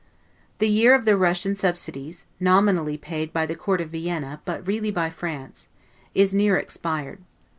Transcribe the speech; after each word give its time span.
The 0.57 0.67
year 0.67 0.95
of 0.95 1.05
the 1.05 1.15
Russian 1.15 1.53
subsidies 1.53 2.25
(nominally 2.39 2.97
paid 2.97 3.31
by 3.31 3.45
the 3.45 3.53
Court 3.53 3.81
of 3.81 3.91
Vienna, 3.91 4.41
but 4.45 4.65
really 4.65 4.89
by 4.89 5.11
France) 5.11 5.67
is 6.15 6.33
near 6.33 6.57
expired. 6.57 7.19